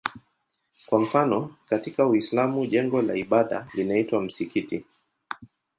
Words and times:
Kwa 0.85 0.99
mfano 0.99 1.55
katika 1.69 2.07
Uislamu 2.07 2.65
jengo 2.65 3.01
la 3.01 3.15
ibada 3.15 3.67
linaitwa 3.73 4.21
msikiti. 4.21 4.83